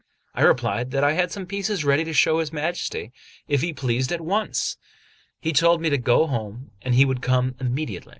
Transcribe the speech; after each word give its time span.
I 0.33 0.41
replied 0.41 0.89
that 0.91 1.03
I 1.03 1.11
had 1.13 1.31
some 1.31 1.45
pieces 1.45 1.85
ready 1.85 2.03
to 2.05 2.11
show 2.11 2.39
his 2.39 2.51
Majesty, 2.51 3.11
if 3.47 3.61
he 3.61 3.71
pleased, 3.71 4.11
at 4.11 4.19
once. 4.19 4.75
He 5.39 5.53
told 5.53 5.79
me 5.79 5.91
to 5.91 5.97
go 5.99 6.25
home 6.25 6.71
and 6.81 6.95
he 6.95 7.05
would 7.05 7.21
come 7.21 7.53
immediately. 7.59 8.09